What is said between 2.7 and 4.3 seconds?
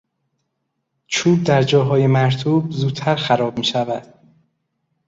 زودتر خراب میشود.